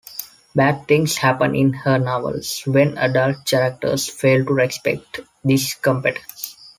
Bad 0.55 0.87
things 0.87 1.17
happen 1.17 1.53
in 1.53 1.73
her 1.73 1.99
novels 1.99 2.63
when 2.65 2.97
adult 2.97 3.45
characters 3.45 4.09
fail 4.09 4.43
to 4.43 4.51
respect 4.55 5.19
this 5.43 5.75
competence. 5.75 6.57